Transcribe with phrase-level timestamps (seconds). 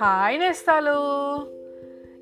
[0.00, 1.00] Hi నేస్తాలు.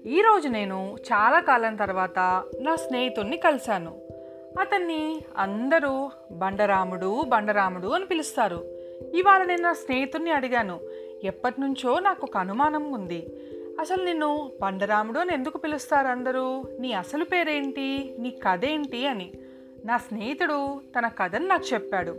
[0.08, 3.98] ఈరోజు నేను చాలా కాలం తర్వాత నా స్నేహితుడిని కలిశాను.
[4.60, 8.64] అతన్ని అందరూ బండరాముడు బండరాముడు అని పిలుస్తారు.
[9.14, 10.80] ఇవాళ నేను నా స్నేహితుడిని అడిగాను
[11.24, 13.26] ఎప్పటి నుంచో నాకు ఒక అనుమానం ఉంది.
[13.80, 16.64] అసలు నిన్ను బండరాముడు అని ఎందుకు పిలుస్తారు అందరూ?
[16.80, 18.16] నీ అసలు పేరేంటి?
[18.18, 19.32] నీ కథ ఏంటి అని.
[19.84, 22.16] నా స్నేహితుడు తన కథను నాకు చెప్పాడు.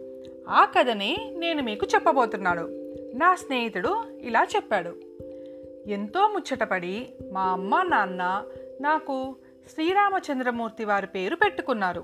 [0.50, 2.62] ఆ కథని నేను మీకు చెప్పబోతున్నాడు
[3.16, 4.96] నా స్నేహితుడు ఇలా చెప్పాడు.
[5.88, 8.44] ఎంతో ముచ్చటపడి మా అమ్మ నాన్న
[8.82, 9.36] నాకు
[9.74, 12.04] శ్రీరామచంద్రమూర్తి వారి పేరు పెట్టుకున్నారు.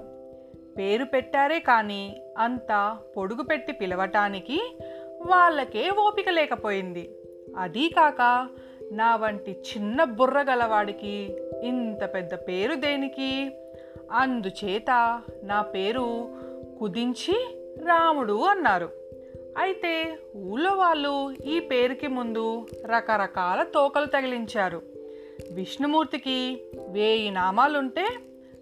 [0.77, 4.77] పేరు పెట్టారే కానీ అంత పొడుగు పెట్టి పిలవటానికి
[5.25, 7.15] వాళ్ళకే ఓపిక లేకపోయింది.
[7.57, 8.49] అదీ కాక
[8.91, 13.51] నా వంటి చిన్న బుర్ర గలవాడికి ఇంత పెద్ద పేరు దేనికి?
[14.11, 16.29] అందుచేత నా పేరు
[16.79, 18.89] కుదించి రాముడు అన్నారు.
[19.57, 24.81] అయితే ఊళ్ళో వాళ్ళు ఈ పేరుకి ముందు రకరకాల తోకలు తగిలించారు.
[25.51, 28.07] విష్ణుమూర్తికి వేయి నామాలుంటే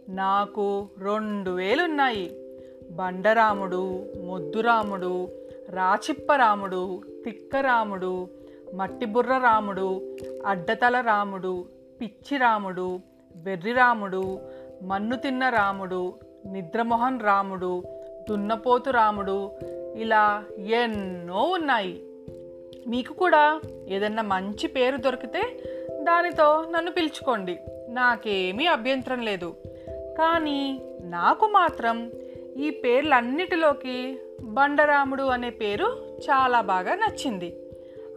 [0.09, 2.43] నాకు రెండు వేలున్నాయి.
[2.91, 5.27] బండరాముడు మొద్దురాముడు
[5.69, 8.27] రాచిప్పరాముడు తిక్కరాముడు
[8.75, 11.65] మట్టిబుర్ర రాముడు అడ్డతల రాముడు
[12.01, 12.99] పిచ్చి రాముడు
[13.35, 14.39] వెర్రి రాముడు
[14.81, 16.13] మన్ను తిన్న రాముడు
[16.45, 17.83] నిద్రమోహన్ రాముడు
[18.29, 19.51] దున్నపోతు రాముడు
[19.95, 22.03] ఇలా ఎన్నో ఉన్నాయి.
[22.87, 25.63] మీకు కూడా ఏదన్నా మంచి పేరు దొరికితే
[26.03, 27.59] దానితో నన్ను పిలుచుకోండి.
[27.89, 29.55] నాకేమీ అభ్యంతరం లేదు.
[29.89, 32.11] కానీ నాకు మాత్రం
[32.57, 37.61] ఈ పేర్లన్నిటిలోకి బండరాముడు అనే పేరు చాలా బాగా నచ్చింది.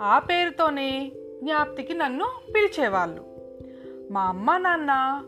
[0.02, 3.24] ఆ పేరుతోనే జ్ఞాప్తికి నన్ను పిలిచేవాళ్ళు.
[4.10, 5.22] మా అమ్మ నాన్న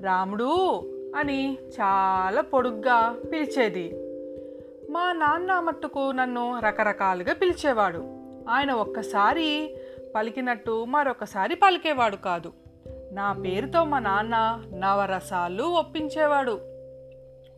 [0.00, 0.80] రాముడు
[1.16, 3.94] అని చాలా పొడుగ్గా పిలిచేది.
[4.92, 7.98] మా నాన్న మట్టుకు నన్ను రకరకాలుగా పిలిచేవాడు.
[8.48, 9.76] ఆయన ఒక్కసారి
[10.14, 12.52] పలికినట్టు మరొకసారి పలికేవాడు కాదు.
[13.12, 16.60] నా పేరుతో మా నాన్న నవరసాలు ఒప్పించేవాడు.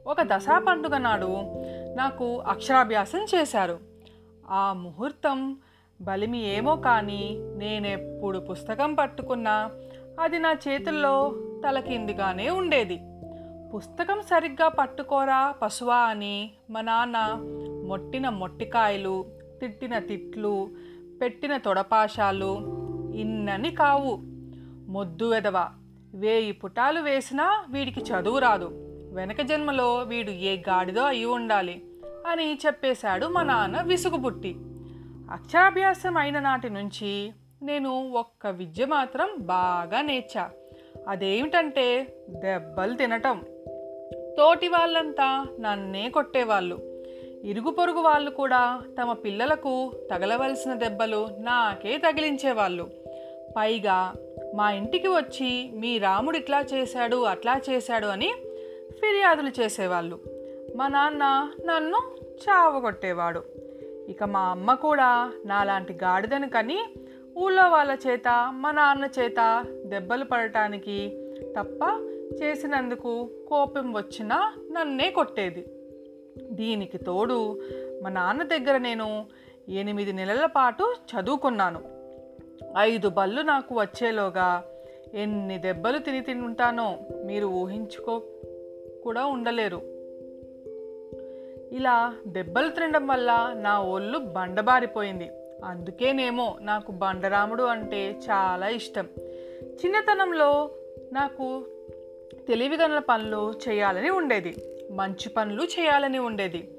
[0.06, 1.36] ఒక దసరా పండుగ నాడు
[1.96, 3.78] నాకు అక్షరాభ్యాసం చేశారు.
[4.50, 5.56] ఆ ముహూర్తం
[6.00, 9.70] బలిమి ఏమో కానీ నేనెప్పుడు పుస్తకం పట్టుకున్నా
[10.20, 11.32] అది నా చేతుల్లో
[11.66, 13.00] తలకిందిగానే ఉండేది.
[13.74, 17.16] పుస్తకం సరిగ్గా పట్టుకోరా పశువా అని మా నాన్న
[17.86, 19.26] మొట్టిన మొట్టికాయలు
[19.60, 20.70] తిట్టిన తిట్లు
[21.22, 22.56] పెట్టిన తొడపాశాలు
[23.14, 24.18] ఇన్నని కావు.
[24.92, 25.68] మొద్దు వెదవ
[26.14, 28.70] వేయి పుటాలు వేసినా వీడికి చదువు రాదు.
[29.12, 31.82] వెనక జన్మలో వీడు ఏ గాడిదో అయి ఉండాలి
[32.26, 34.56] అని చెప్పేశాడు మా నాన్న విసుగుబుట్టి.
[35.30, 37.32] అక్షరాభ్యాసం అయిన నాటి నుంచి
[37.62, 40.50] నేను ఒక్క విద్య మాత్రం బాగా నేర్చా.
[41.08, 43.44] అదేమిటంటే దెబ్బలు తినటం.
[44.36, 46.78] తోటి వాళ్ళంతా నన్నే కొట్టేవాళ్ళు.
[47.44, 52.90] ఇరుగు పొరుగు వాళ్ళు కూడా తమ పిల్లలకు తగలవలసిన దెబ్బలు నాకే తగిలించేవాళ్ళు.
[53.56, 54.14] పైగా
[54.54, 58.32] మా ఇంటికి వచ్చి మీ రాముడు ఇట్లా చేశాడు అట్లా చేశాడు అని
[58.90, 60.18] ఫిర్యాదులు చేసేవాళ్ళు.
[60.76, 63.42] మా నాన్న నన్ను చావగొట్టేవాడు.
[64.08, 66.78] ఇక మా అమ్మ కూడా నాలాంటి గాడిదని కని
[67.38, 71.78] ఊళ్ళో వాళ్ళ చేత మా నాన్న చేత దెబ్బలు పడటానికి తప్ప
[72.42, 75.66] చేసినందుకు కోపం వచ్చినా నన్నే కొట్టేది.
[76.50, 77.60] దీనికి తోడు
[78.02, 79.26] మా నాన్న దగ్గర నేను
[79.68, 81.80] ఎనిమిది నెలల పాటు చదువుకున్నాను.
[82.78, 84.64] ఐదు బళ్ళు నాకు వచ్చేలోగా
[85.14, 88.22] ఎన్ని దెబ్బలు తిని తింటానో మీరు ఊహించుకో
[89.04, 89.82] కూడా ఉండలేరు.
[91.72, 95.30] ఇలా దెబ్బలు తినడం వల్ల నా ఒళ్ళు బండబారిపోయింది.
[95.64, 99.08] అందుకేనేమో నాకు బండరాముడు అంటే చాలా ఇష్టం.
[99.62, 100.70] చిన్నతనంలో
[101.12, 101.66] నాకు
[102.48, 104.56] తెలివిగల పనులు చేయాలని ఉండేది.
[104.92, 106.70] మంచి పనులు చేయాలని ఉండేది.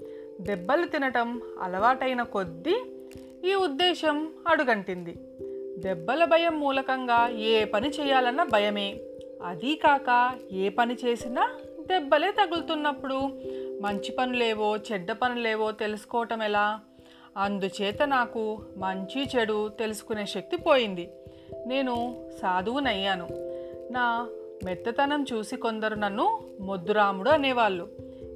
[0.41, 2.81] దెబ్బలు తినటం అలవాటైన కొద్దీ
[3.45, 5.15] ఈ ఉద్దేశం అడుగంటింది.
[5.77, 8.99] దెబ్బల భయం మూలకంగా ఏ పని చేయాలన్న భయమే.
[9.45, 13.15] అదీ కాక ఏ పని చేసినా దెబ్బలే తగులుతున్నప్పుడు
[13.81, 16.79] మంచి పనులేవో చెడ్డ పనులేవో తెలుసుకోవటం ఎలా?
[17.37, 21.09] అందుచేత నాకు మంచి చెడు తెలుసుకునే శక్తి పోయింది.
[21.67, 23.27] నేను సాధువునయ్యాను.
[23.91, 24.29] నా
[24.65, 27.89] మెత్తతనం చూసి కొందరు నన్ను మొద్దురాముడు అనేవాళ్ళు.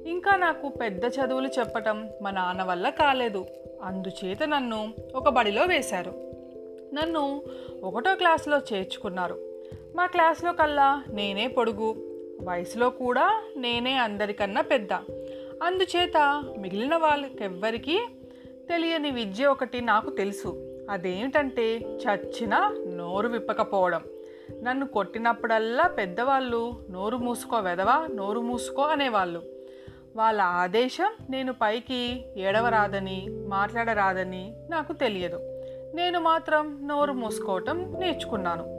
[0.06, 3.46] ఇంకా నాకు పెద్ద చదువులు చెప్పటం మా నాన్న వల్ల కాలేదు.
[3.82, 6.32] అందుచేత నన్ను ఒక బడిలో వేశారు.
[6.94, 7.42] నన్ను
[7.82, 9.38] ఒకటో క్లాసులో చేర్చుకున్నారు.
[9.94, 11.94] మా క్లాస్లో కల్లా నేనే పొడుగు.
[12.40, 14.92] వయసులో కూడా నేనే అందరికన్నా పెద్ద.
[15.62, 18.00] అందుచేత మిగిలిన వాళ్ళకెవ్వరికీ
[18.70, 20.78] తెలియని విద్య ఒకటి నాకు తెలుసు.
[20.90, 24.00] అదేమిటంటే చచ్చిన నోరు విప్పకపోవడం.
[24.62, 29.42] నన్ను కొట్టినప్పుడల్లా పెద్దవాళ్ళు నోరు మూసుకో వెదవా నోరు మూసుకో అనేవాళ్ళు.
[30.16, 35.36] వాళ్ళ ఆదేశం నేను పైకి ఏడవరాదని మాట్లాడరాదని నాకు తెలియదు.
[35.94, 38.76] నేను మాత్రం నోరు మూసుకోవటం నేర్చుకున్నాను.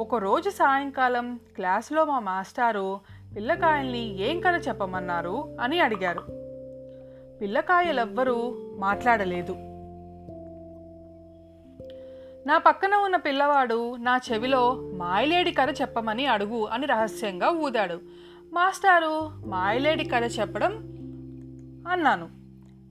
[0.00, 3.00] ఒకరోజు సాయంకాలం క్లాసులో మా మాస్టారు
[3.36, 6.22] పిల్లకాయల్ని ఏం కథ చెప్పమన్నారు అని అడిగారు.
[7.40, 9.52] పిల్లకాయలెవ్వరూ మాట్లాడలేదు.
[12.46, 18.00] నా పక్కన ఉన్న పిల్లవాడు నా చెవిలో మాయలేడి కథ చెప్పమని అడుగు అని రహస్యంగా ఊదాడు.
[18.52, 20.72] మాస్టారు మాయలేడి కథ చెప్పడం
[21.88, 22.28] అన్నాను.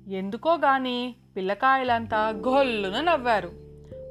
[0.10, 3.52] ఎందుకో గాని పిల్లకాయలంతా గొల్లున నవ్వారు.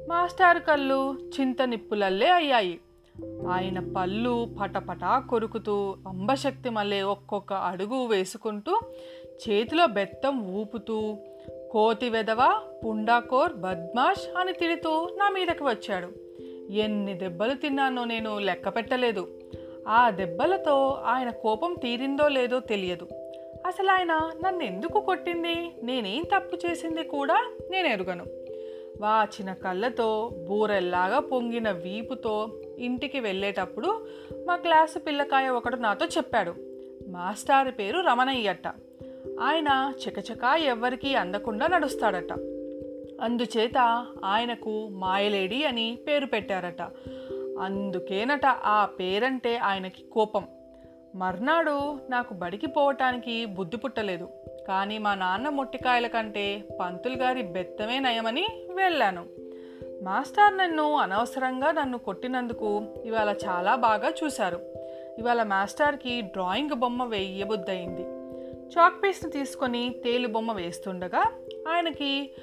[0.09, 2.79] మాస్టారు కళ్ళు చింత నిప్పులల్లే అయ్యాయి.
[3.51, 8.79] ఆయన పళ్ళు పటపటా కొరుకుతూ అంబశక్తి మళ్ళీ ఒక్కొక్క అడుగు వేసుకుంటూ
[9.49, 11.17] చేతిలో బెత్తం ఊపుతూ
[11.71, 16.07] కోతి వెదవ పుండాకోర్ బద్మాష్ అని తిడుతూ నా మీదకి వచ్చాడు.
[16.71, 19.27] ఎన్ని దెబ్బలు తిన్నానో నేను లెక్క పెట్టలేదు.
[19.87, 23.07] ఆ దెబ్బలతో ఆయన కోపం తీరిందో లేదో తెలియదు.
[23.67, 25.71] అసలు ఆయన నన్ను ఎందుకు కొట్టింది?
[25.83, 28.25] నేనేం తప్పు చేసింది కూడా నేను ఎరుగను.
[29.01, 34.07] వాచిన కళ్ళతో బూరెల్లాగా పొంగిన వీపుతో ఇంటికి వెళ్ళేటప్పుడు
[34.45, 36.55] మా క్లాసు పిల్లకాయ ఒకడు నాతో చెప్పాడు.
[37.07, 38.67] మాస్టారు పేరు రమణయ్యట.
[39.41, 42.33] ఆయన చకచకా ఎవ్వరికీ అందకుండా నడుస్తాడట.
[43.21, 46.81] అందుచేత ఆయనకు మాయలేడి అని పేరు పెట్టారట.
[47.59, 50.47] అందుకేనట ఆ పేరంటే ఆయనకి కోపం.
[51.15, 54.29] మర్నాడు నాకు బడికి పోవటానికి బుద్ధి పుట్టలేదు.
[54.67, 59.25] కానీ మా నాన్న మొట్టికాయల కంటే పంతులు గారి బెత్తమే నయమని వెళ్ళాను.
[60.03, 64.61] మాస్టర్ నన్ను అనవసరంగా నన్ను కొట్టినందుకు ఇవాళ చాలా బాగా చూశారు.
[65.17, 68.20] ఇవాళ మాస్టర్కి డ్రాయింగ్ బొమ్మ వేయబుద్దయింది
[68.71, 71.33] చాక్ పేస్ట్ని తీసుకొని తేలు బొమ్మ వేస్తుండగా
[71.67, 72.33] ఆయనకి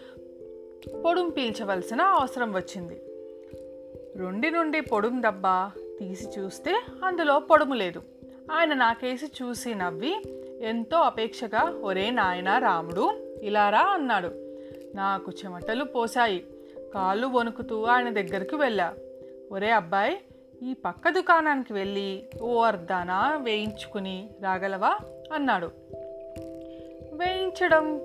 [1.05, 3.03] పొడుం పీల్చవలసిన అవసరం వచ్చింది.
[4.17, 5.43] రొండి నుండి పొడుం దెబ్బ
[5.99, 8.03] తీసి చూస్తే అందులో పొడుము లేదు.
[8.53, 10.15] ఆయన నాకేసి చూసి నవ్వి
[10.61, 14.31] ఎంతో అపేక్షగా ఒరే నాయనా రాముడు ఇలారా అన్నాడు.
[14.95, 16.47] నాకు చెమటలు పోశాయి.
[16.95, 18.95] కాళ్ళు వణుకుతూ ఆయన దగ్గరికి వెళ్ళా.
[19.53, 20.19] ఒరే అబ్బాయి
[20.63, 24.99] ఈ పక్క దుకాణానికి వెళ్ళి ఓ అర్ధానా వేయించుకుని రాగలవా?
[25.33, 25.71] అన్నాడు.
[27.19, 27.97] వేయించడం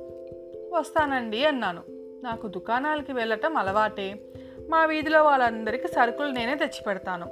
[0.71, 1.81] వస్తానండి అన్నాను.
[2.24, 4.19] నాకు దుకాణాలకి వెళ్ళటం అలవాటే.
[4.69, 7.25] మా వీధిలో వాళ్ళందరికీ సరుకులు నేనే తెచ్చి పెడతాను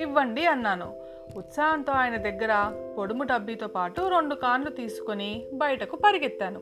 [0.00, 0.94] ఇవ్వండి అన్నాను.
[1.36, 6.60] ఉత్సాహంతో ఆయన దగ్గర పొడుము డబ్బీతో పాటు రెండు కాన్లు తీసుకొని బయటకు పరిగెత్తాను.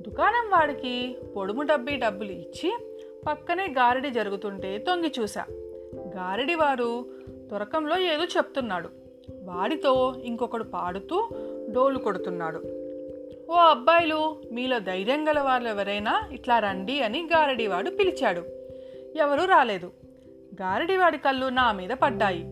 [0.00, 2.78] దుకాణం వాడికి పొడుము డబ్బీ డబ్బులు ఇచ్చి
[3.26, 5.44] పక్కనే గారడి జరుగుతుంటే తొంగి చూశా.
[5.94, 8.88] గారడి వారు దొరకంలో ఏదో చెప్తున్నాడు.
[9.42, 11.28] వాడితో ఇంకొకడు పాడుతూ
[11.70, 12.81] డోలు కొడుతున్నాడు.
[13.52, 18.40] ఓ అబ్బాయిలు మీలో ధైర్యం గల వాళ్ళు ఎవరైనా ఇట్లా రండి అని గారడివాడు పిలిచాడు.
[19.16, 19.92] ఎవరూ రాలేదు.
[20.62, 22.44] గారడివాడి కళ్ళు నా మీద పడ్డాయి.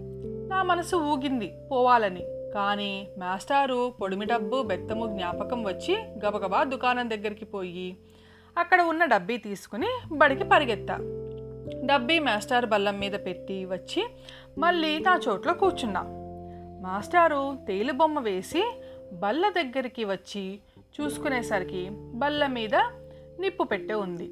[0.48, 2.22] నా మనసు ఊగింది పోవాలని.
[2.54, 7.96] కానీ మాస్టారు పొడిమి డబ్బు బెత్తము జ్ఞాపకం వచ్చి గబగబా దుకాణం దగ్గరికి పోయి
[8.58, 10.96] అక్కడ ఉన్న డబ్బీ తీసుకుని బడికి పరిగెత్తా.
[11.84, 14.06] డబ్బీ మాస్టర్ బల్లం మీద పెట్టి వచ్చి
[14.58, 16.02] మళ్ళీ నా చోట్లో కూర్చున్నా.
[16.82, 18.78] మాస్టారు తేలిబొమ్మ వేసి
[19.12, 20.58] బల్ల దగ్గరికి వచ్చి
[21.00, 22.74] చూసుకునేసరికి బల్ల మీద
[23.40, 24.24] నిప్పు పెట్టె ఉంది.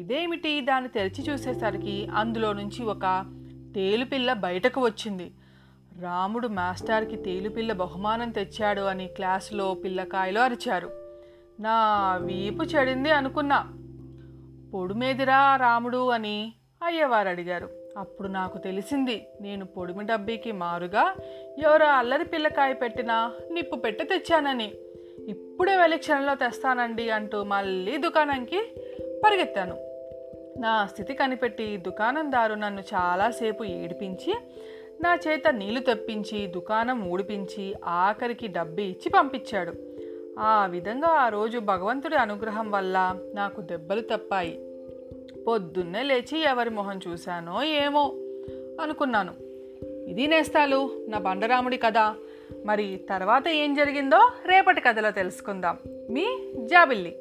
[0.00, 3.32] ఇదేమిటి దాన్ని తెరిచి చూసేసరికి అందులో నుంచి ఒక
[3.74, 5.32] తేలుపిల్ల బయటకు వచ్చింది.
[6.00, 10.90] రాముడు మాస్టర్కి తేలుపిల్ల బహుమానం తెచ్చాడు అని క్లాసులో పిల్లకాయలు అరిచారు.
[11.60, 11.76] నా
[12.22, 13.72] వీపు చెడింది అనుకున్నా.
[14.74, 16.52] పొడిమేదిరా రాముడు అని
[16.84, 17.70] అయ్యవారు అడిగారు.
[17.98, 21.16] అప్పుడు నాకు తెలిసింది నేను పొడిమి డబ్బీకి మారుగా
[21.58, 24.72] ఎవరో అల్లరి పిల్లకాయ పెట్టిన నిప్పు పెట్టి తెచ్చానని.
[25.56, 28.60] ఇప్పుడే వెళ్ళి క్షణంలో తెస్తానండి అంటూ మళ్ళీ దుకాణంకి
[29.24, 29.76] పరిగెత్తాను.
[30.60, 34.34] నా స్థితి కనిపెట్టి దుకాణందారు నన్ను చాలాసేపు ఏడిపించి
[35.00, 39.72] నా చేత నీళ్ళు తెప్పించి దుకాణం ఊడిపించి ఆఖరికి డబ్బి ఇచ్చి పంపించాడు.
[40.38, 44.60] ఆ విధంగా ఆ రోజు భగవంతుడి అనుగ్రహం వల్ల నాకు దెబ్బలు తప్పాయి.
[45.46, 48.02] పొద్దున్నే లేచి ఎవరి మొహం చూశానో ఏమో
[48.80, 49.34] అనుకున్నాను.
[50.08, 52.14] ఇది నేస్తాలు నా బండరాముడి కదా
[52.66, 55.78] మరి తర్వాత ఏం జరిగిందో రేపటి కథలో తెలుసుకుందాం.
[56.10, 57.16] మీ జాబిల్లి.